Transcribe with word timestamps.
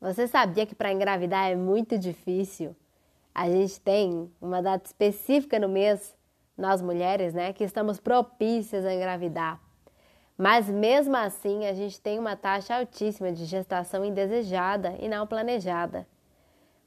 Você 0.00 0.26
sabia 0.26 0.64
que 0.64 0.74
para 0.74 0.92
engravidar 0.92 1.50
é 1.50 1.54
muito 1.54 1.98
difícil? 1.98 2.74
A 3.34 3.48
gente 3.50 3.78
tem 3.80 4.30
uma 4.40 4.62
data 4.62 4.86
específica 4.86 5.58
no 5.58 5.68
mês, 5.68 6.16
nós 6.56 6.80
mulheres, 6.80 7.34
né, 7.34 7.52
que 7.52 7.62
estamos 7.62 8.00
propícias 8.00 8.84
a 8.86 8.94
engravidar. 8.94 9.60
Mas 10.38 10.70
mesmo 10.70 11.14
assim, 11.16 11.66
a 11.66 11.74
gente 11.74 12.00
tem 12.00 12.18
uma 12.18 12.34
taxa 12.34 12.76
altíssima 12.76 13.30
de 13.30 13.44
gestação 13.44 14.02
indesejada 14.02 14.96
e 14.98 15.06
não 15.06 15.26
planejada. 15.26 16.06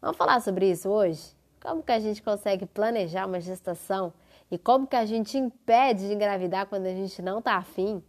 Vamos 0.01 0.17
falar 0.17 0.41
sobre 0.41 0.71
isso 0.71 0.89
hoje? 0.89 1.35
Como 1.61 1.83
que 1.83 1.91
a 1.91 1.99
gente 1.99 2.21
consegue 2.21 2.65
planejar 2.65 3.27
uma 3.27 3.39
gestação 3.39 4.11
e 4.49 4.57
como 4.57 4.87
que 4.87 4.95
a 4.95 5.05
gente 5.05 5.37
impede 5.37 6.07
de 6.07 6.13
engravidar 6.13 6.65
quando 6.65 6.87
a 6.87 6.93
gente 6.93 7.21
não 7.21 7.37
está 7.39 7.57
afim? 7.57 8.03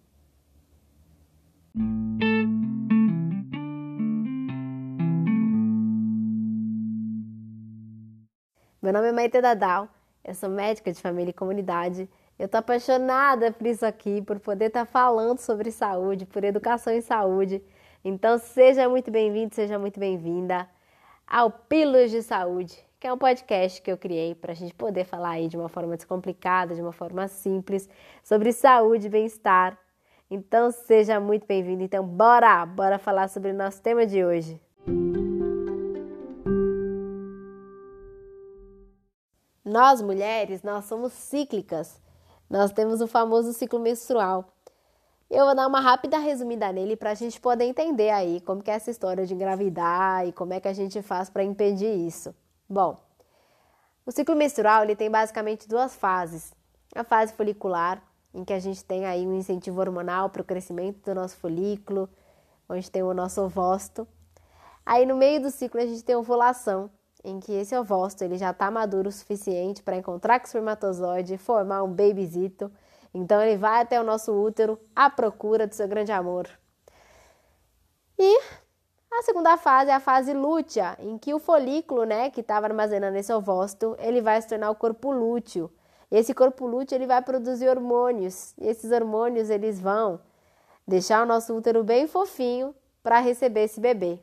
Meu 8.85 8.93
nome 8.93 9.09
é 9.09 9.13
Maite 9.13 9.41
Dadal, 9.41 9.89
eu 10.23 10.35
sou 10.35 10.51
médica 10.51 10.93
de 10.93 11.01
família 11.01 11.31
e 11.31 11.33
comunidade. 11.33 12.07
Eu 12.39 12.47
tô 12.47 12.59
apaixonada 12.59 13.51
por 13.51 13.67
isso 13.67 13.87
aqui, 13.87 14.21
por 14.21 14.39
poder 14.39 14.67
estar 14.67 14.85
tá 14.85 14.93
falando 14.93 15.39
sobre 15.39 15.71
saúde, 15.71 16.27
por 16.27 16.45
educação 16.45 16.93
em 16.93 17.01
saúde. 17.01 17.63
Então 18.05 18.37
seja 18.37 18.87
muito 18.87 19.11
bem-vindo, 19.11 19.55
seja 19.55 19.79
muito 19.79 19.99
bem-vinda 19.99 20.69
ao 21.27 21.51
Pílulas 21.51 22.11
de 22.11 22.23
Saúde, 22.23 22.79
que 23.01 23.07
é 23.07 23.13
um 23.15 23.17
podcast 23.17 23.81
que 23.81 23.91
eu 23.91 23.97
criei 23.97 24.35
para 24.35 24.53
a 24.53 24.55
gente 24.55 24.75
poder 24.75 25.07
falar 25.07 25.31
aí 25.31 25.49
de 25.49 25.57
uma 25.57 25.71
forma 25.71 25.97
descomplicada, 25.97 26.75
de 26.75 26.83
uma 26.83 26.93
forma 26.93 27.27
simples, 27.27 27.89
sobre 28.23 28.53
saúde 28.53 29.07
e 29.07 29.09
bem-estar. 29.09 29.79
Então 30.31 30.71
seja 30.71 31.19
muito 31.19 31.47
bem-vindo. 31.47 31.83
Então 31.83 32.07
bora, 32.07 32.67
bora 32.67 32.99
falar 32.99 33.29
sobre 33.29 33.51
o 33.51 33.55
nosso 33.55 33.81
tema 33.81 34.05
de 34.07 34.23
hoje. 34.23 34.61
Nós 39.75 40.01
mulheres, 40.01 40.63
nós 40.63 40.85
somos 40.85 41.13
cíclicas. 41.13 42.01
Nós 42.49 42.71
temos 42.71 43.01
o 43.01 43.09
famoso 43.09 43.53
ciclo 43.53 43.81
menstrual. 43.81 44.45
Eu 45.29 45.47
vou 45.47 45.55
dar 45.57 45.67
uma 45.67 45.81
rápida 45.81 46.17
resumida 46.17 46.73
nele 46.73 46.95
para 46.95 47.11
a 47.11 47.15
gente 47.15 47.41
poder 47.41 47.65
entender 47.65 48.11
aí 48.11 48.41
como 48.43 48.63
que 48.63 48.71
é 48.71 48.75
essa 48.75 48.93
história 48.93 49.27
de 49.27 49.35
engravidar 49.35 50.29
e 50.29 50.33
como 50.33 50.53
é 50.53 50.61
que 50.61 50.69
a 50.69 50.73
gente 50.73 51.03
faz 51.03 51.29
para 51.29 51.43
impedir 51.43 51.93
isso. 51.93 52.33
Bom, 52.69 53.01
o 54.07 54.13
ciclo 54.13 54.37
menstrual 54.37 54.85
ele 54.85 54.95
tem 54.95 55.11
basicamente 55.11 55.69
duas 55.69 55.97
fases. 55.97 56.53
A 56.95 57.03
fase 57.03 57.33
folicular, 57.33 58.01
em 58.33 58.45
que 58.45 58.53
a 58.53 58.61
gente 58.61 58.85
tem 58.85 59.07
aí 59.07 59.27
um 59.27 59.35
incentivo 59.35 59.81
hormonal 59.81 60.31
para 60.31 60.43
o 60.43 60.45
crescimento 60.45 61.05
do 61.05 61.17
nosso 61.17 61.37
folículo, 61.39 62.09
onde 62.69 62.89
tem 62.89 63.03
o 63.03 63.13
nosso 63.13 63.43
ovócito. 63.43 64.07
Aí 64.87 65.05
no 65.05 65.17
meio 65.17 65.43
do 65.43 65.51
ciclo 65.51 65.81
a 65.81 65.85
gente 65.85 66.05
tem 66.05 66.15
ovulação, 66.15 66.89
em 67.25 67.41
que 67.41 67.53
esse 67.53 67.75
ovócito 67.77 68.23
ele 68.23 68.37
já 68.37 68.51
está 68.51 68.71
maduro 68.71 69.09
o 69.09 69.13
suficiente 69.13 69.83
para 69.83 69.97
encontrar 69.97 70.41
o 70.41 70.45
espermatozoide 70.45 71.35
e 71.35 71.39
formar 71.39 71.83
um 71.83 71.93
babyzito. 71.93 72.71
Então 73.13 73.41
ele 73.41 73.57
vai 73.57 73.83
até 73.83 74.01
o 74.01 74.05
nosso 74.05 74.33
útero 74.33 74.79
à 74.95 75.09
procura 75.09 75.67
do 75.67 75.75
seu 75.75 75.89
grande 75.89 76.13
amor. 76.13 76.49
E 78.19 78.41
a 79.13 79.23
segunda 79.23 79.57
fase 79.57 79.91
é 79.91 79.95
a 79.95 80.01
fase 80.01 80.33
lútea, 80.35 80.97
em 80.99 81.17
que 81.17 81.33
o 81.33 81.39
folículo, 81.39 82.05
né, 82.05 82.31
que 82.31 82.41
estava 82.41 82.67
armazenando 82.67 83.17
esse 83.17 83.33
ovócito, 83.33 83.97
ele 83.99 84.21
vai 84.21 84.41
se 84.43 84.49
tornar 84.49 84.71
o 84.71 84.75
corpo 84.75 85.13
lúteo. 85.13 85.71
Esse 86.11 86.35
corpo 86.35 86.67
lúteo 86.67 86.97
ele 86.97 87.07
vai 87.07 87.23
produzir 87.23 87.69
hormônios. 87.69 88.53
E 88.59 88.67
esses 88.67 88.93
hormônios 88.93 89.51
eles 89.51 89.81
vão 89.81 90.21
deixar 90.87 91.23
o 91.23 91.27
nosso 91.27 91.55
útero 91.57 91.83
bem 91.83 92.07
fofinho 92.07 92.75
para 93.03 93.21
receber 93.21 93.65
esse 93.65 93.81
bebê. 93.81 94.21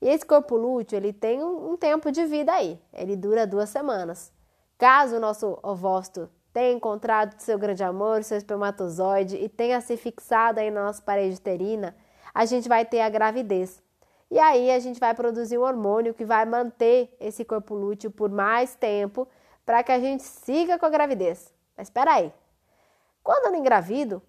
E 0.00 0.08
esse 0.08 0.24
corpo 0.24 0.56
lúteo, 0.56 0.96
ele 0.96 1.12
tem 1.12 1.42
um, 1.42 1.72
um 1.72 1.76
tempo 1.76 2.10
de 2.10 2.24
vida 2.24 2.52
aí, 2.52 2.80
ele 2.92 3.16
dura 3.16 3.46
duas 3.46 3.68
semanas. 3.68 4.32
Caso 4.78 5.16
o 5.16 5.20
nosso 5.20 5.58
ovócito 5.62 6.30
tenha 6.52 6.72
encontrado 6.72 7.38
seu 7.38 7.58
grande 7.58 7.84
amor, 7.84 8.24
seu 8.24 8.38
espermatozoide 8.38 9.36
e 9.36 9.48
tenha 9.48 9.80
se 9.80 9.96
fixado 9.96 10.58
aí 10.58 10.70
na 10.70 10.84
nossa 10.84 11.02
parede 11.02 11.36
uterina, 11.36 11.94
a 12.32 12.44
gente 12.44 12.68
vai 12.68 12.84
ter 12.84 13.00
a 13.00 13.08
gravidez. 13.08 13.82
E 14.30 14.38
aí 14.38 14.70
a 14.70 14.78
gente 14.78 15.00
vai 15.00 15.12
produzir 15.14 15.58
um 15.58 15.62
hormônio 15.62 16.14
que 16.14 16.24
vai 16.24 16.44
manter 16.44 17.14
esse 17.20 17.44
corpo 17.44 17.74
lúteo 17.74 18.10
por 18.10 18.30
mais 18.30 18.74
tempo 18.74 19.28
para 19.66 19.82
que 19.82 19.92
a 19.92 19.98
gente 19.98 20.22
siga 20.22 20.78
com 20.78 20.86
a 20.86 20.90
gravidez. 20.90 21.52
Mas 21.76 21.88
espera 21.88 22.14
aí. 22.14 22.32
Quando 23.22 23.46
eu 23.46 23.52
não 23.52 23.58
engravido, 23.58 24.22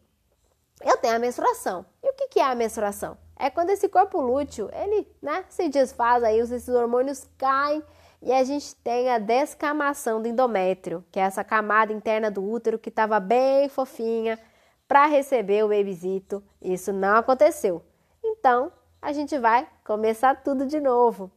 eu 0.84 0.98
tenho 0.98 1.16
a 1.16 1.20
menstruação. 1.20 1.86
E 2.04 2.10
o 2.10 2.14
que 2.14 2.40
é 2.40 2.44
a 2.44 2.56
menstruação? 2.56 3.18
É 3.42 3.50
quando 3.50 3.72
esse 3.72 3.90
corpo 3.90 4.22
lúteo, 4.22 4.70
ele, 4.72 5.08
né, 5.20 5.44
se 5.50 5.68
desfaz 5.68 6.24
aí, 6.24 6.40
esses 6.40 6.70
hormônios 6.70 7.28
caem 7.40 7.82
e 8.22 8.32
a 8.32 8.44
gente 8.44 8.76
tem 8.76 9.10
a 9.10 9.18
descamação 9.18 10.22
do 10.22 10.28
endométrio, 10.28 11.04
que 11.12 11.20
é 11.20 11.24
essa 11.24 11.44
camada 11.44 11.92
interna 11.92 12.30
do 12.30 12.48
útero 12.48 12.78
que 12.78 12.90
estava 12.90 13.20
bem 13.20 13.68
fofinha 13.68 14.38
para 14.88 15.08
receber 15.08 15.66
o 15.66 15.70
bebezito. 15.70 16.44
Isso 16.62 16.94
não 16.94 17.16
aconteceu. 17.16 17.82
Então, 18.24 18.72
a 19.02 19.12
gente 19.12 19.36
vai 19.40 19.68
começar 19.84 20.44
tudo 20.44 20.68
de 20.68 20.80
novo. 20.80 21.32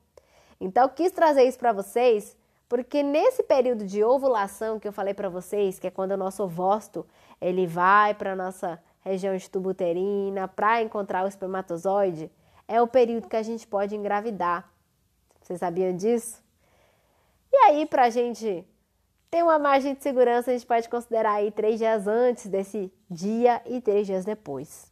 Então, 0.60 0.86
quis 0.91 1.10
trazer 1.10 1.44
isso 1.44 1.59
para 1.59 1.72
vocês, 1.72 2.36
porque 2.69 3.03
nesse 3.03 3.42
período 3.42 3.86
de 3.86 4.04
ovulação 4.04 4.78
que 4.78 4.86
eu 4.86 4.92
falei 4.92 5.15
para 5.15 5.31
vocês, 5.31 5.78
que 5.78 5.86
é 5.86 5.91
quando 5.91 6.12
o 6.12 6.19
nosso 6.19 6.42
ovócito, 6.42 7.06
ele 7.41 7.66
vai 7.66 8.12
para 8.12 8.36
nossa 8.36 8.78
região 9.04 9.37
de 9.37 9.50
tubo 9.50 9.70
uterina, 9.70 10.48
para 10.48 10.82
encontrar 10.82 11.25
o 11.25 11.28
espermatozoide, 11.28 12.31
é 12.66 12.81
o 12.81 12.87
período 12.87 13.28
que 13.28 13.37
a 13.37 13.42
gente 13.42 13.66
pode 13.66 13.94
engravidar. 13.94 14.70
Vocês 15.41 15.60
sabiam 15.60 15.94
disso? 15.94 16.42
E 17.53 17.56
aí, 17.56 17.87
para 17.87 18.04
a 18.04 18.10
gente 18.10 18.66
ter 19.31 19.42
uma 19.42 19.59
margem 19.59 19.94
de 19.94 20.03
segurança, 20.03 20.50
a 20.50 20.54
gente 20.54 20.66
pode 20.66 20.88
considerar 20.88 21.34
aí 21.34 21.50
três 21.50 21.78
dias 21.78 22.06
antes 22.06 22.47
desse 22.47 22.92
dia 23.10 23.60
e 23.66 23.81
três 23.81 24.06
dias 24.06 24.25
depois. 24.25 24.91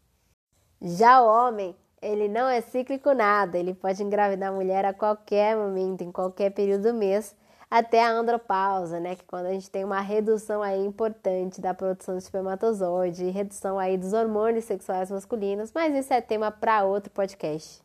Já 0.81 1.23
o 1.23 1.29
homem, 1.29 1.75
ele 2.01 2.29
não 2.29 2.49
é 2.49 2.61
cíclico 2.61 3.15
nada, 3.15 3.57
ele 3.57 3.73
pode 3.73 4.03
engravidar 4.03 4.51
a 4.51 4.55
mulher 4.55 4.85
a 4.85 4.93
qualquer 4.93 5.57
momento, 5.57 6.03
em 6.03 6.13
qualquer 6.13 6.51
período 6.51 6.91
do 6.91 6.95
mês, 6.95 7.35
até 7.75 8.05
a 8.05 8.11
andropausa, 8.11 9.01
né, 9.01 9.17
que 9.17 9.25
quando 9.25 9.47
a 9.47 9.53
gente 9.55 9.71
tem 9.71 9.83
uma 9.83 10.03
redução 10.03 10.63
aí 10.63 10.85
importante 10.85 11.59
da 11.59 11.73
produção 11.73 12.19
de 12.19 12.23
espermatozoide, 12.23 13.31
redução 13.31 13.79
aí 13.79 13.97
dos 13.97 14.13
hormônios 14.13 14.67
sexuais 14.67 15.11
masculinos, 15.11 15.73
mas 15.75 15.95
isso 15.95 16.13
é 16.13 16.21
tema 16.21 16.51
para 16.51 16.85
outro 16.85 17.11
podcast. 17.11 17.83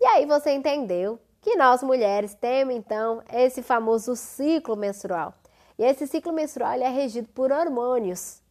E 0.00 0.04
aí 0.04 0.26
você 0.26 0.50
entendeu 0.50 1.16
que 1.40 1.54
nós 1.54 1.80
mulheres 1.80 2.34
temos 2.34 2.74
então 2.74 3.22
esse 3.32 3.62
famoso 3.62 4.16
ciclo 4.16 4.74
menstrual. 4.74 5.32
E 5.78 5.84
esse 5.84 6.04
ciclo 6.08 6.32
menstrual 6.32 6.72
é 6.72 6.88
regido 6.88 7.28
por 7.28 7.52
hormônios. 7.52 8.42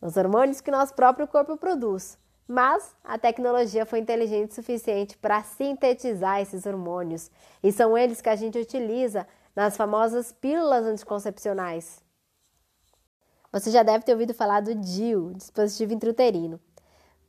Os 0.00 0.16
hormônios 0.16 0.60
que 0.60 0.70
nosso 0.70 0.94
próprio 0.94 1.26
corpo 1.26 1.56
produz. 1.56 2.16
Mas 2.48 2.94
a 3.02 3.18
tecnologia 3.18 3.84
foi 3.84 3.98
inteligente 3.98 4.52
o 4.52 4.54
suficiente 4.54 5.18
para 5.18 5.42
sintetizar 5.42 6.40
esses 6.40 6.64
hormônios, 6.64 7.30
e 7.62 7.72
são 7.72 7.98
eles 7.98 8.20
que 8.20 8.28
a 8.28 8.36
gente 8.36 8.58
utiliza 8.58 9.26
nas 9.54 9.76
famosas 9.76 10.30
pílulas 10.32 10.84
anticoncepcionais. 10.84 12.00
Você 13.50 13.70
já 13.70 13.82
deve 13.82 14.04
ter 14.04 14.12
ouvido 14.12 14.34
falar 14.34 14.60
do 14.60 14.74
DIU, 14.74 15.32
dispositivo 15.34 15.92
intrauterino. 15.92 16.60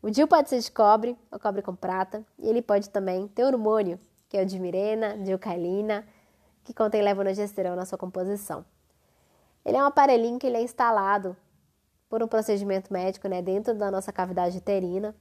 O 0.01 0.11
DIU 0.11 0.27
pode 0.27 0.49
ser 0.49 0.59
de 0.59 0.71
cobre 0.71 1.17
ou 1.31 1.39
cobre 1.39 1.61
com 1.63 1.75
prata, 1.75 2.23
e 2.37 2.47
ele 2.47 2.61
pode 2.61 2.89
também 2.89 3.27
ter 3.27 3.43
hormônio, 3.43 3.99
que 4.29 4.37
é 4.37 4.43
o 4.43 4.45
de 4.45 4.59
mirena, 4.59 5.17
diucailina, 5.17 6.07
que 6.63 6.73
contém 6.73 7.01
levonorgestrel 7.01 7.75
na 7.75 7.85
sua 7.85 7.97
composição. 7.97 8.63
Ele 9.65 9.77
é 9.77 9.81
um 9.81 9.87
aparelhinho 9.87 10.37
que 10.37 10.45
ele 10.45 10.57
é 10.57 10.61
instalado 10.61 11.35
por 12.09 12.23
um 12.23 12.27
procedimento 12.27 12.91
médico 12.91 13.27
né, 13.27 13.41
dentro 13.41 13.75
da 13.75 13.91
nossa 13.91 14.11
cavidade 14.11 14.57
uterina. 14.57 15.15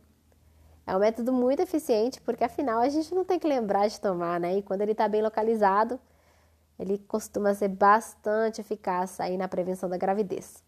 É 0.86 0.96
um 0.96 1.00
método 1.00 1.32
muito 1.32 1.60
eficiente, 1.60 2.20
porque 2.20 2.44
afinal 2.44 2.80
a 2.80 2.88
gente 2.88 3.12
não 3.14 3.24
tem 3.24 3.38
que 3.38 3.46
lembrar 3.46 3.88
de 3.88 4.00
tomar, 4.00 4.38
né? 4.38 4.58
E 4.58 4.62
quando 4.62 4.82
ele 4.82 4.92
está 4.92 5.08
bem 5.08 5.20
localizado, 5.20 5.98
ele 6.78 6.98
costuma 6.98 7.54
ser 7.54 7.68
bastante 7.68 8.60
eficaz 8.60 9.18
aí 9.18 9.36
na 9.36 9.48
prevenção 9.48 9.88
da 9.88 9.96
gravidez. 9.96 10.62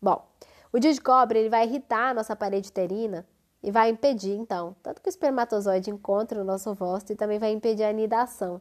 Bom, 0.00 0.26
o 0.72 0.80
dia 0.80 0.92
de 0.92 1.00
cobre 1.00 1.38
ele 1.38 1.48
vai 1.48 1.64
irritar 1.64 2.10
a 2.10 2.14
nossa 2.14 2.34
parede 2.34 2.70
uterina 2.70 3.24
e 3.62 3.70
vai 3.70 3.90
impedir, 3.90 4.34
então, 4.34 4.74
tanto 4.82 5.00
que 5.00 5.08
o 5.08 5.10
espermatozoide 5.10 5.90
encontre 5.90 6.36
o 6.38 6.44
nosso 6.44 6.70
ovócito 6.70 7.12
e 7.12 7.16
também 7.16 7.38
vai 7.38 7.52
impedir 7.52 7.84
a 7.84 7.90
anidação. 7.90 8.60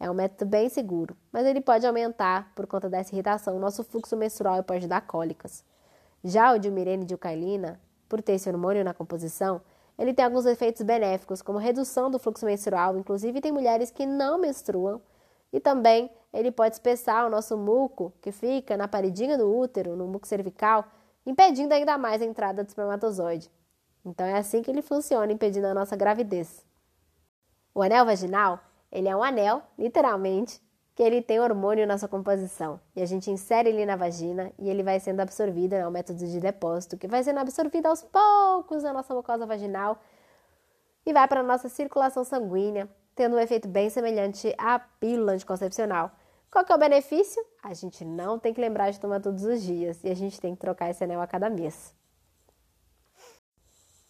É 0.00 0.10
um 0.10 0.14
método 0.14 0.50
bem 0.50 0.70
seguro, 0.70 1.14
mas 1.30 1.44
ele 1.46 1.60
pode 1.60 1.86
aumentar, 1.86 2.50
por 2.54 2.66
conta 2.66 2.88
dessa 2.88 3.14
irritação, 3.14 3.56
o 3.56 3.60
nosso 3.60 3.84
fluxo 3.84 4.16
menstrual 4.16 4.58
e 4.58 4.62
pode 4.62 4.88
dar 4.88 5.02
cólicas. 5.02 5.62
Já 6.24 6.54
o 6.54 6.58
dimirene 6.58 7.04
diucailina, 7.04 7.78
por 8.08 8.22
ter 8.22 8.32
esse 8.32 8.48
hormônio 8.48 8.82
na 8.82 8.94
composição, 8.94 9.60
ele 9.98 10.14
tem 10.14 10.24
alguns 10.24 10.46
efeitos 10.46 10.80
benéficos, 10.82 11.42
como 11.42 11.58
redução 11.58 12.10
do 12.10 12.18
fluxo 12.18 12.46
menstrual, 12.46 12.96
inclusive 12.96 13.42
tem 13.42 13.52
mulheres 13.52 13.90
que 13.90 14.06
não 14.06 14.38
menstruam, 14.38 15.02
e 15.52 15.60
também 15.60 16.10
ele 16.32 16.50
pode 16.50 16.76
espessar 16.76 17.26
o 17.26 17.30
nosso 17.30 17.58
muco, 17.58 18.12
que 18.22 18.32
fica 18.32 18.76
na 18.76 18.88
paredinha 18.88 19.36
do 19.36 19.54
útero, 19.54 19.94
no 19.94 20.06
muco 20.08 20.26
cervical, 20.26 20.86
impedindo 21.26 21.74
ainda 21.74 21.98
mais 21.98 22.22
a 22.22 22.24
entrada 22.24 22.64
do 22.64 22.68
espermatozoide. 22.68 23.50
Então 24.04 24.26
é 24.26 24.34
assim 24.34 24.62
que 24.62 24.70
ele 24.70 24.82
funciona, 24.82 25.32
impedindo 25.32 25.66
a 25.66 25.74
nossa 25.74 25.94
gravidez. 25.94 26.64
O 27.74 27.82
anel 27.82 28.06
vaginal, 28.06 28.60
ele 28.90 29.08
é 29.08 29.16
um 29.16 29.22
anel, 29.22 29.62
literalmente, 29.78 30.60
que 30.94 31.02
ele 31.02 31.20
tem 31.20 31.40
hormônio 31.40 31.86
na 31.86 31.98
sua 31.98 32.08
composição. 32.08 32.80
E 32.94 33.02
a 33.02 33.06
gente 33.06 33.30
insere 33.30 33.68
ele 33.68 33.84
na 33.84 33.96
vagina 33.96 34.52
e 34.58 34.70
ele 34.70 34.82
vai 34.82 35.00
sendo 35.00 35.20
absorvido, 35.20 35.72
é 35.72 35.86
um 35.86 35.90
método 35.90 36.24
de 36.24 36.38
depósito, 36.38 36.96
que 36.96 37.08
vai 37.08 37.22
sendo 37.24 37.40
absorvido 37.40 37.86
aos 37.86 38.02
poucos 38.02 38.84
na 38.84 38.92
nossa 38.92 39.12
mucosa 39.12 39.44
vaginal 39.44 40.00
e 41.04 41.12
vai 41.12 41.26
para 41.26 41.40
a 41.40 41.42
nossa 41.42 41.68
circulação 41.68 42.22
sanguínea, 42.24 42.88
tendo 43.14 43.36
um 43.36 43.40
efeito 43.40 43.66
bem 43.66 43.90
semelhante 43.90 44.54
à 44.56 44.78
pílula 44.78 45.32
anticoncepcional. 45.32 46.12
Qual 46.50 46.64
que 46.64 46.70
é 46.70 46.74
o 46.76 46.78
benefício? 46.78 47.44
A 47.62 47.74
gente 47.74 48.04
não 48.04 48.38
tem 48.38 48.54
que 48.54 48.60
lembrar 48.60 48.90
de 48.90 49.00
tomar 49.00 49.20
todos 49.20 49.42
os 49.42 49.60
dias 49.60 50.02
e 50.04 50.08
a 50.08 50.14
gente 50.14 50.40
tem 50.40 50.54
que 50.54 50.60
trocar 50.60 50.88
esse 50.90 51.02
anel 51.02 51.20
a 51.20 51.26
cada 51.26 51.50
mês. 51.50 51.92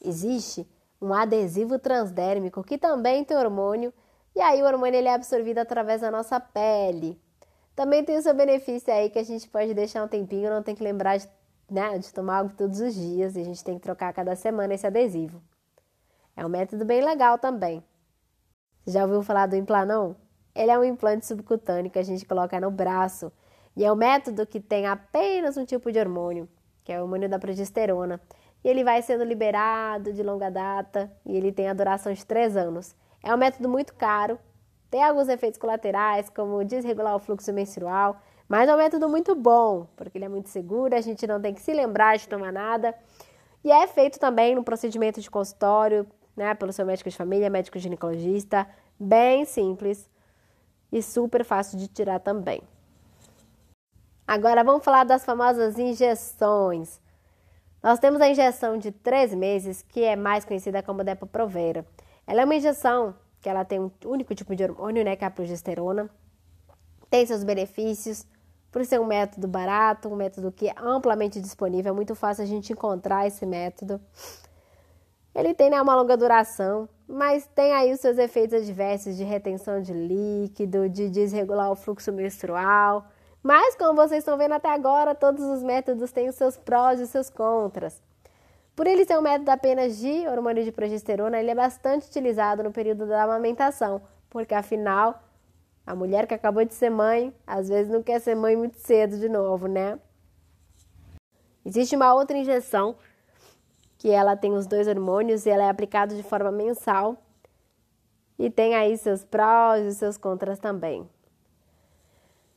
Existe 0.04 0.68
um 1.00 1.14
adesivo 1.14 1.78
transdérmico 1.78 2.62
que 2.62 2.76
também 2.76 3.24
tem 3.24 3.36
hormônio 3.36 3.92
e 4.34 4.40
aí 4.40 4.62
o 4.62 4.66
hormônio 4.66 4.98
ele 4.98 5.08
é 5.08 5.14
absorvido 5.14 5.58
através 5.58 6.00
da 6.00 6.10
nossa 6.10 6.40
pele. 6.40 7.20
Também 7.74 8.04
tem 8.04 8.16
o 8.16 8.22
seu 8.22 8.34
benefício 8.34 8.92
aí 8.92 9.10
que 9.10 9.18
a 9.18 9.22
gente 9.24 9.48
pode 9.48 9.74
deixar 9.74 10.04
um 10.04 10.08
tempinho, 10.08 10.50
não 10.50 10.62
tem 10.62 10.74
que 10.74 10.82
lembrar 10.82 11.16
de, 11.16 11.28
né, 11.70 11.98
de 11.98 12.12
tomar 12.12 12.38
algo 12.38 12.54
todos 12.56 12.80
os 12.80 12.94
dias 12.94 13.36
e 13.36 13.40
a 13.40 13.44
gente 13.44 13.62
tem 13.64 13.76
que 13.76 13.82
trocar 13.82 14.12
cada 14.12 14.36
semana 14.36 14.74
esse 14.74 14.86
adesivo. 14.86 15.42
É 16.36 16.44
um 16.44 16.48
método 16.48 16.84
bem 16.84 17.04
legal 17.04 17.38
também. 17.38 17.82
Já 18.86 19.04
ouviu 19.04 19.22
falar 19.22 19.46
do 19.46 19.56
Implanon? 19.56 20.14
Ele 20.54 20.70
é 20.70 20.78
um 20.78 20.84
implante 20.84 21.26
subcutâneo 21.26 21.90
que 21.90 21.98
a 21.98 22.02
gente 22.02 22.24
coloca 22.24 22.60
no 22.60 22.70
braço 22.70 23.32
e 23.76 23.84
é 23.84 23.90
um 23.90 23.96
método 23.96 24.46
que 24.46 24.60
tem 24.60 24.86
apenas 24.86 25.56
um 25.56 25.64
tipo 25.64 25.90
de 25.90 25.98
hormônio, 25.98 26.48
que 26.84 26.92
é 26.92 26.98
o 26.98 27.02
hormônio 27.02 27.28
da 27.28 27.38
progesterona. 27.38 28.20
E 28.62 28.68
ele 28.68 28.84
vai 28.84 29.02
sendo 29.02 29.24
liberado 29.24 30.12
de 30.12 30.22
longa 30.22 30.50
data 30.50 31.10
e 31.26 31.36
ele 31.36 31.50
tem 31.50 31.68
a 31.68 31.74
duração 31.74 32.12
de 32.12 32.24
três 32.24 32.56
anos. 32.56 32.94
É 33.24 33.34
um 33.34 33.38
método 33.38 33.70
muito 33.70 33.94
caro, 33.94 34.38
tem 34.90 35.02
alguns 35.02 35.28
efeitos 35.28 35.58
colaterais, 35.58 36.28
como 36.28 36.62
desregular 36.62 37.16
o 37.16 37.18
fluxo 37.18 37.50
menstrual, 37.54 38.20
mas 38.46 38.68
é 38.68 38.74
um 38.74 38.76
método 38.76 39.08
muito 39.08 39.34
bom, 39.34 39.86
porque 39.96 40.18
ele 40.18 40.26
é 40.26 40.28
muito 40.28 40.50
seguro, 40.50 40.94
a 40.94 41.00
gente 41.00 41.26
não 41.26 41.40
tem 41.40 41.54
que 41.54 41.62
se 41.62 41.72
lembrar 41.72 42.18
de 42.18 42.28
tomar 42.28 42.52
nada. 42.52 42.94
E 43.64 43.72
é 43.72 43.86
feito 43.86 44.20
também 44.20 44.54
no 44.54 44.62
procedimento 44.62 45.22
de 45.22 45.30
consultório, 45.30 46.06
né, 46.36 46.54
pelo 46.54 46.70
seu 46.70 46.84
médico 46.84 47.08
de 47.08 47.16
família, 47.16 47.48
médico 47.48 47.78
ginecologista, 47.78 48.68
bem 49.00 49.46
simples 49.46 50.06
e 50.92 51.02
super 51.02 51.46
fácil 51.46 51.78
de 51.78 51.88
tirar 51.88 52.20
também. 52.20 52.62
Agora 54.26 54.62
vamos 54.62 54.84
falar 54.84 55.04
das 55.04 55.24
famosas 55.24 55.78
injeções. 55.78 57.00
Nós 57.82 57.98
temos 57.98 58.20
a 58.20 58.28
injeção 58.28 58.76
de 58.76 58.92
três 58.92 59.34
meses, 59.34 59.80
que 59.80 60.04
é 60.04 60.14
mais 60.14 60.44
conhecida 60.44 60.82
como 60.82 61.02
Depo-Provera. 61.02 61.86
Ela 62.26 62.42
é 62.42 62.44
uma 62.44 62.54
injeção 62.54 63.14
que 63.40 63.48
ela 63.48 63.64
tem 63.64 63.78
um 63.78 63.90
único 64.04 64.34
tipo 64.34 64.56
de 64.56 64.64
hormônio, 64.64 65.04
né, 65.04 65.16
que 65.16 65.24
é 65.24 65.26
a 65.26 65.30
progesterona. 65.30 66.08
Tem 67.10 67.26
seus 67.26 67.44
benefícios, 67.44 68.26
por 68.74 68.84
ser 68.84 69.00
um 69.00 69.04
método 69.04 69.46
barato, 69.46 70.08
um 70.08 70.16
método 70.16 70.50
que 70.50 70.68
é 70.68 70.74
amplamente 70.76 71.40
disponível, 71.40 71.92
é 71.92 71.94
muito 71.94 72.14
fácil 72.14 72.42
a 72.42 72.46
gente 72.46 72.72
encontrar 72.72 73.24
esse 73.24 73.46
método. 73.46 74.00
Ele 75.34 75.54
tem 75.54 75.70
né, 75.70 75.80
uma 75.80 75.94
longa 75.94 76.16
duração, 76.16 76.88
mas 77.06 77.46
tem 77.54 77.72
aí 77.72 77.92
os 77.92 78.00
seus 78.00 78.18
efeitos 78.18 78.60
adversos 78.60 79.16
de 79.16 79.24
retenção 79.24 79.80
de 79.80 79.92
líquido, 79.92 80.88
de 80.88 81.08
desregular 81.08 81.70
o 81.70 81.76
fluxo 81.76 82.12
menstrual. 82.12 83.06
Mas, 83.42 83.76
como 83.76 83.94
vocês 83.94 84.20
estão 84.20 84.38
vendo 84.38 84.54
até 84.54 84.70
agora, 84.70 85.14
todos 85.14 85.44
os 85.44 85.62
métodos 85.62 86.10
têm 86.10 86.28
os 86.28 86.34
seus 86.34 86.56
prós 86.56 86.98
e 86.98 87.06
seus 87.06 87.28
contras. 87.28 88.02
Por 88.74 88.86
ele 88.86 89.04
ser 89.04 89.16
um 89.16 89.22
método 89.22 89.50
apenas 89.50 89.98
de 89.98 90.26
hormônio 90.26 90.64
de 90.64 90.72
progesterona, 90.72 91.38
ele 91.38 91.50
é 91.50 91.54
bastante 91.54 92.08
utilizado 92.08 92.62
no 92.62 92.72
período 92.72 93.06
da 93.06 93.22
amamentação, 93.22 94.02
porque 94.28 94.52
afinal, 94.52 95.22
a 95.86 95.94
mulher 95.94 96.26
que 96.26 96.34
acabou 96.34 96.64
de 96.64 96.74
ser 96.74 96.90
mãe, 96.90 97.32
às 97.46 97.68
vezes 97.68 97.92
não 97.92 98.02
quer 98.02 98.20
ser 98.20 98.34
mãe 98.34 98.56
muito 98.56 98.78
cedo 98.78 99.16
de 99.18 99.28
novo, 99.28 99.68
né? 99.68 99.98
Existe 101.64 101.94
uma 101.94 102.12
outra 102.14 102.36
injeção 102.36 102.96
que 103.96 104.10
ela 104.10 104.36
tem 104.36 104.52
os 104.52 104.66
dois 104.66 104.88
hormônios 104.88 105.46
e 105.46 105.50
ela 105.50 105.64
é 105.64 105.68
aplicada 105.68 106.14
de 106.14 106.22
forma 106.22 106.50
mensal 106.50 107.16
e 108.38 108.50
tem 108.50 108.74
aí 108.74 108.98
seus 108.98 109.24
prós 109.24 109.84
e 109.86 109.94
seus 109.94 110.18
contras 110.18 110.58
também. 110.58 111.08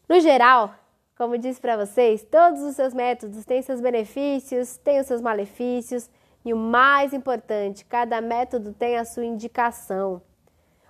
No 0.10 0.20
geral, 0.20 0.74
como 1.18 1.38
disse 1.38 1.60
para 1.60 1.76
vocês, 1.76 2.24
todos 2.24 2.62
os 2.62 2.76
seus 2.76 2.94
métodos 2.94 3.44
têm 3.44 3.62
seus 3.62 3.82
benefícios, 3.82 4.78
têm 4.78 5.00
os 5.00 5.08
seus 5.08 5.20
malefícios 5.20 6.10
e 6.46 6.54
o 6.54 6.58
mais 6.58 7.14
importante, 7.14 7.84
cada 7.84 8.22
método 8.22 8.72
tem 8.72 8.98
a 8.98 9.04
sua 9.04 9.26
indicação. 9.26 10.22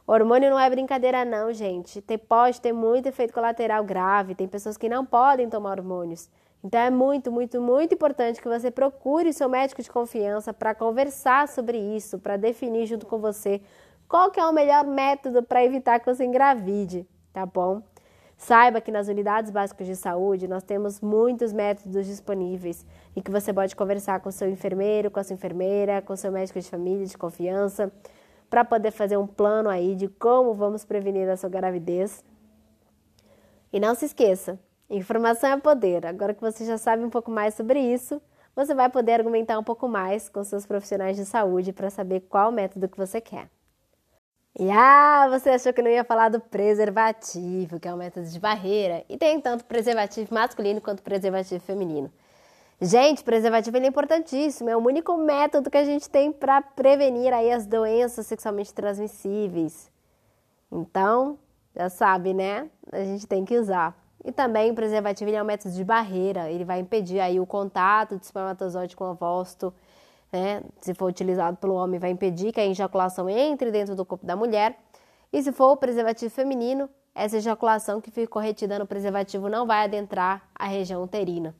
Hormônio 0.05 0.49
não 0.49 0.59
é 0.59 0.69
brincadeira 0.69 1.25
não, 1.25 1.51
gente. 1.51 2.01
Tem, 2.01 2.17
pode 2.17 2.61
ter 2.61 2.71
muito 2.71 3.07
efeito 3.07 3.33
colateral 3.33 3.83
grave, 3.83 4.35
tem 4.35 4.47
pessoas 4.47 4.77
que 4.77 4.87
não 4.87 5.05
podem 5.05 5.49
tomar 5.49 5.79
hormônios. 5.79 6.29
Então 6.63 6.79
é 6.79 6.89
muito, 6.89 7.31
muito, 7.31 7.61
muito 7.61 7.93
importante 7.93 8.41
que 8.41 8.47
você 8.47 8.69
procure 8.69 9.31
seu 9.31 9.47
médico 9.47 9.81
de 9.81 9.89
confiança 9.89 10.53
para 10.53 10.75
conversar 10.75 11.47
sobre 11.47 11.77
isso, 11.77 12.19
para 12.19 12.35
definir 12.35 12.85
junto 12.85 13.05
com 13.05 13.17
você 13.17 13.61
qual 14.07 14.31
que 14.31 14.39
é 14.39 14.45
o 14.45 14.53
melhor 14.53 14.85
método 14.85 15.43
para 15.43 15.63
evitar 15.63 15.99
que 15.99 16.05
você 16.05 16.23
engravide, 16.23 17.05
tá 17.33 17.45
bom? 17.45 17.81
Saiba 18.37 18.79
que 18.79 18.91
nas 18.91 19.07
unidades 19.07 19.49
básicas 19.49 19.87
de 19.87 19.95
saúde 19.95 20.47
nós 20.47 20.61
temos 20.61 21.01
muitos 21.01 21.51
métodos 21.51 22.05
disponíveis 22.05 22.85
e 23.15 23.21
que 23.21 23.31
você 23.31 23.51
pode 23.51 23.75
conversar 23.75 24.19
com 24.19 24.29
seu 24.29 24.47
enfermeiro, 24.47 25.09
com 25.09 25.19
a 25.19 25.23
sua 25.23 25.33
enfermeira, 25.33 26.03
com 26.03 26.15
seu 26.15 26.31
médico 26.31 26.59
de 26.59 26.69
família 26.69 27.05
de 27.05 27.17
confiança, 27.17 27.91
para 28.47 28.63
poder 28.63 28.91
fazer 28.91 29.17
um 29.17 29.25
plano 29.25 29.69
aí 29.69 29.95
de 29.95 30.07
como 30.07 30.53
vamos 30.53 30.85
prevenir 30.85 31.27
a 31.27 31.35
sua 31.35 31.49
gravidez. 31.49 32.23
E 33.73 33.79
não 33.79 33.95
se 33.95 34.05
esqueça, 34.05 34.59
informação 34.87 35.49
é 35.49 35.57
poder. 35.57 36.05
Agora 36.05 36.33
que 36.33 36.41
você 36.41 36.63
já 36.63 36.77
sabe 36.77 37.03
um 37.03 37.09
pouco 37.09 37.31
mais 37.31 37.55
sobre 37.55 37.79
isso, 37.79 38.21
você 38.55 38.75
vai 38.75 38.87
poder 38.87 39.13
argumentar 39.13 39.57
um 39.57 39.63
pouco 39.63 39.87
mais 39.87 40.29
com 40.29 40.43
seus 40.43 40.65
profissionais 40.65 41.17
de 41.17 41.25
saúde 41.25 41.73
para 41.73 41.89
saber 41.89 42.21
qual 42.29 42.51
método 42.51 42.87
que 42.87 42.97
você 42.97 43.19
quer. 43.19 43.49
E 44.59 44.71
ah, 44.71 45.27
você 45.29 45.51
achou 45.51 45.71
que 45.71 45.83
não 45.83 45.91
ia 45.91 46.03
falar 46.03 46.29
do 46.29 46.39
preservativo, 46.39 47.79
que 47.79 47.87
é 47.87 47.93
um 47.93 47.97
método 47.97 48.25
de 48.27 48.39
barreira, 48.39 49.05
e 49.07 49.15
tem 49.15 49.39
tanto 49.39 49.63
preservativo 49.65 50.33
masculino 50.33 50.81
quanto 50.81 51.03
preservativo 51.03 51.63
feminino. 51.63 52.11
Gente, 52.81 53.23
preservativo 53.23 53.77
é 53.77 53.85
importantíssimo, 53.85 54.67
é 54.67 54.75
o 54.75 54.79
único 54.79 55.15
método 55.15 55.69
que 55.69 55.77
a 55.77 55.83
gente 55.83 56.09
tem 56.09 56.31
para 56.31 56.59
prevenir 56.59 57.33
aí 57.33 57.51
as 57.51 57.67
doenças 57.67 58.25
sexualmente 58.25 58.73
transmissíveis. 58.73 59.91
Então, 60.71 61.37
já 61.75 61.87
sabe, 61.89 62.33
né? 62.33 62.67
A 62.91 63.03
gente 63.03 63.27
tem 63.27 63.45
que 63.45 63.57
usar. 63.57 63.95
E 64.25 64.31
também 64.31 64.71
o 64.71 64.75
preservativo 64.75 65.29
é 65.29 65.41
um 65.41 65.45
método 65.45 65.73
de 65.75 65.83
barreira, 65.83 66.49
ele 66.49 66.65
vai 66.65 66.79
impedir 66.79 67.19
aí 67.19 67.39
o 67.39 67.45
contato 67.45 68.17
do 68.17 68.23
espermatozoide 68.23 68.95
com 68.95 69.03
o 69.03 69.11
ovócito, 69.11 69.71
né? 70.31 70.61
Se 70.81 70.93
for 70.93 71.07
utilizado 71.07 71.57
pelo 71.57 71.75
homem, 71.75 71.99
vai 71.99 72.09
impedir 72.09 72.51
que 72.51 72.59
a 72.59 72.65
ejaculação 72.65 73.29
entre 73.29 73.71
dentro 73.71 73.95
do 73.95 74.05
corpo 74.05 74.25
da 74.25 74.35
mulher. 74.35 74.77
E 75.31 75.41
se 75.41 75.51
for 75.51 75.71
o 75.71 75.77
preservativo 75.77 76.33
feminino, 76.33 76.89
essa 77.13 77.37
ejaculação 77.37 77.99
que 77.99 78.11
ficou 78.11 78.41
retida 78.41 78.77
no 78.77 78.85
preservativo 78.85 79.49
não 79.49 79.65
vai 79.65 79.83
adentrar 79.83 80.47
a 80.53 80.67
região 80.67 81.03
uterina. 81.03 81.55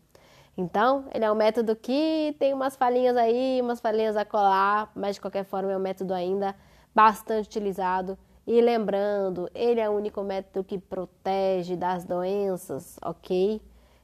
Então, 0.56 1.06
ele 1.14 1.24
é 1.24 1.32
um 1.32 1.36
método 1.36 1.76
que 1.76 2.36
tem 2.40 2.54
umas 2.54 2.76
falhinhas 2.76 3.16
aí, 3.16 3.60
umas 3.62 3.80
falhinhas 3.80 4.18
a 4.18 4.26
colar, 4.26 4.92
mas 4.96 5.16
de 5.16 5.22
qualquer 5.22 5.46
forma 5.46 5.72
é 5.72 5.78
um 5.78 5.80
método 5.80 6.14
ainda 6.14 6.56
bastante 6.94 7.46
utilizado. 7.46 8.18
E 8.46 8.62
lembrando, 8.62 9.50
ele 9.54 9.80
é 9.80 9.90
o 9.90 9.94
único 9.94 10.24
método 10.24 10.64
que 10.64 10.80
protege 10.80 11.76
das 11.76 12.06
doenças, 12.06 12.98
ok? 13.04 13.62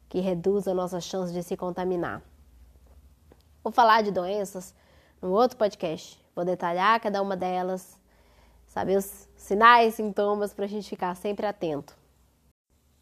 Que 0.09 0.19
reduz 0.19 0.67
a 0.67 0.73
nossa 0.73 0.99
chance 0.99 1.33
de 1.33 1.41
se 1.41 1.57
contaminar. 1.57 2.21
Vou 3.63 3.71
falar 3.71 4.01
de 4.01 4.11
doenças 4.11 4.75
no 5.21 5.31
outro 5.31 5.57
podcast. 5.57 6.21
Vou 6.35 6.43
detalhar 6.43 6.99
cada 6.99 7.21
uma 7.21 7.37
delas, 7.37 7.97
saber 8.67 8.97
os 8.97 9.29
sinais, 9.37 9.95
sintomas 9.95 10.53
para 10.53 10.65
a 10.65 10.67
gente 10.67 10.89
ficar 10.89 11.15
sempre 11.15 11.45
atento. 11.45 11.95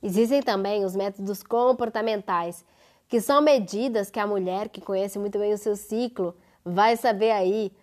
Existem 0.03 0.43
também 0.43 0.85
os 0.85 0.95
métodos 0.95 1.41
comportamentais, 1.41 2.63
que 3.07 3.19
são 3.19 3.41
medidas 3.41 4.11
que 4.11 4.19
a 4.19 4.27
mulher 4.27 4.69
que 4.69 4.81
conhece 4.81 5.17
muito 5.17 5.39
bem 5.39 5.51
o 5.51 5.57
seu 5.57 5.75
ciclo 5.75 6.37
vai 6.63 6.95
saber 6.95 7.31
aí 7.31 7.75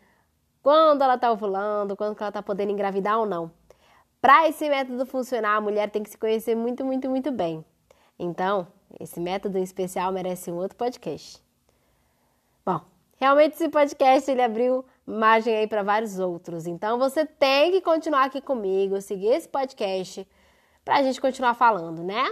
quando 0.63 1.03
ela 1.03 1.17
está 1.17 1.33
ovulando, 1.33 1.97
quando 1.97 2.17
ela 2.17 2.29
está 2.29 2.43
podendo 2.43 2.71
engravidar 2.71 3.19
ou 3.19 3.27
não. 3.27 3.51
Para 4.21 4.49
esse 4.49 4.69
método 4.69 5.05
funcionar, 5.05 5.57
a 5.57 5.61
mulher 5.61 5.91
tem 5.91 6.03
que 6.05 6.11
se 6.11 6.19
conhecer 6.19 6.55
muito, 6.55 6.85
muito, 6.85 7.11
muito 7.11 7.33
bem. 7.33 7.65
Então, 8.17 8.69
esse 9.01 9.19
método 9.19 9.59
em 9.59 9.63
especial 9.63 10.13
merece 10.13 10.51
um 10.51 10.57
outro 10.57 10.77
podcast. 10.77 11.48
Realmente 13.19 13.55
esse 13.55 13.69
podcast 13.69 14.31
ele 14.31 14.43
abriu 14.43 14.85
margem 15.05 15.57
aí 15.57 15.67
para 15.67 15.83
vários 15.83 16.21
outros. 16.21 16.67
Então 16.67 16.99
você 16.99 17.27
tem 17.27 17.73
que 17.73 17.81
continuar 17.81 18.25
aqui 18.25 18.41
comigo, 18.41 19.01
seguir 19.01 19.29
esse 19.29 19.49
podcast 19.49 20.27
para 20.85 20.99
a 20.99 21.03
gente 21.03 21.21
continuar 21.21 21.55
falando, 21.55 22.05
né? 22.05 22.25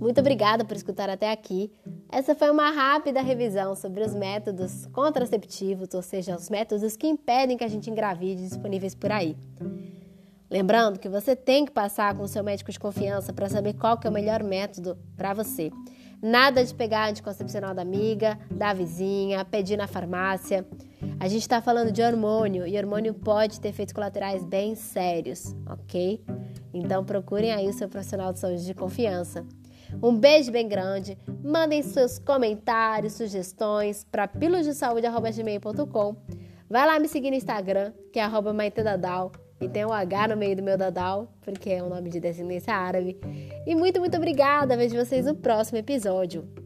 Muito 0.00 0.20
obrigada 0.20 0.64
por 0.64 0.76
escutar 0.76 1.08
até 1.10 1.30
aqui. 1.30 1.70
Essa 2.08 2.34
foi 2.34 2.50
uma 2.50 2.70
rápida 2.70 3.22
revisão 3.22 3.76
sobre 3.76 4.02
os 4.02 4.14
métodos 4.14 4.86
contraceptivos, 4.86 5.94
ou 5.94 6.02
seja, 6.02 6.34
os 6.34 6.50
métodos 6.50 6.96
que 6.96 7.06
impedem 7.06 7.56
que 7.56 7.64
a 7.64 7.68
gente 7.68 7.88
engravide 7.88 8.42
disponíveis 8.42 8.94
por 8.94 9.12
aí. 9.12 9.36
Lembrando 10.52 10.98
que 10.98 11.08
você 11.08 11.34
tem 11.34 11.64
que 11.64 11.72
passar 11.72 12.14
com 12.14 12.24
o 12.24 12.28
seu 12.28 12.44
médico 12.44 12.70
de 12.70 12.78
confiança 12.78 13.32
para 13.32 13.48
saber 13.48 13.72
qual 13.72 13.96
que 13.96 14.06
é 14.06 14.10
o 14.10 14.12
melhor 14.12 14.42
método 14.42 14.98
para 15.16 15.32
você. 15.32 15.70
Nada 16.20 16.62
de 16.62 16.74
pegar 16.74 17.08
anticoncepcional 17.08 17.74
da 17.74 17.80
amiga, 17.80 18.38
da 18.50 18.74
vizinha, 18.74 19.46
pedir 19.46 19.78
na 19.78 19.86
farmácia. 19.86 20.66
A 21.18 21.26
gente 21.26 21.40
está 21.40 21.62
falando 21.62 21.90
de 21.90 22.02
hormônio 22.02 22.66
e 22.66 22.76
hormônio 22.76 23.14
pode 23.14 23.58
ter 23.60 23.68
efeitos 23.68 23.94
colaterais 23.94 24.44
bem 24.44 24.74
sérios, 24.74 25.56
ok? 25.66 26.22
Então 26.74 27.02
procurem 27.02 27.50
aí 27.50 27.66
o 27.66 27.72
seu 27.72 27.88
profissional 27.88 28.30
de 28.30 28.38
saúde 28.38 28.66
de 28.66 28.74
confiança. 28.74 29.46
Um 30.02 30.14
beijo 30.14 30.52
bem 30.52 30.68
grande. 30.68 31.16
Mandem 31.42 31.80
seus 31.82 32.18
comentários, 32.18 33.14
sugestões 33.14 34.04
para 34.04 34.28
pilosdesaude.gmail.com. 34.28 36.16
Vai 36.68 36.86
lá 36.86 36.98
me 36.98 37.08
seguir 37.08 37.30
no 37.30 37.36
Instagram, 37.36 37.94
que 38.12 38.18
é 38.18 38.22
arroba 38.22 38.52
maitedadal. 38.52 39.32
E 39.62 39.68
tem 39.68 39.86
um 39.86 39.92
H 39.92 40.26
no 40.26 40.36
meio 40.36 40.56
do 40.56 40.62
meu 40.62 40.76
Dadal, 40.76 41.28
porque 41.40 41.70
é 41.70 41.80
um 41.80 41.88
nome 41.88 42.10
de 42.10 42.18
descendência 42.18 42.74
árabe. 42.74 43.16
E 43.64 43.76
muito, 43.76 44.00
muito 44.00 44.16
obrigada. 44.16 44.76
Vejo 44.76 44.96
vocês 44.96 45.24
no 45.24 45.36
próximo 45.36 45.78
episódio. 45.78 46.61